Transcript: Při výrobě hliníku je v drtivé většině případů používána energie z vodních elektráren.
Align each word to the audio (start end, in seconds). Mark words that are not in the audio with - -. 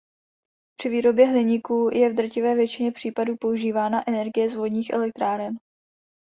Při 0.79 0.89
výrobě 0.89 1.27
hliníku 1.27 1.89
je 1.93 2.09
v 2.09 2.13
drtivé 2.15 2.55
většině 2.55 2.91
případů 2.91 3.37
používána 3.37 4.03
energie 4.09 4.49
z 4.49 4.55
vodních 4.55 4.89
elektráren. 4.93 5.57